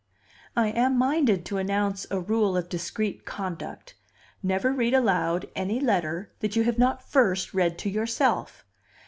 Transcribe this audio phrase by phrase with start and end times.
[0.57, 3.93] I am minded to announce a rule of discreet conduct:
[4.41, 8.65] Never read aloud any letter that you have not first read to yourself.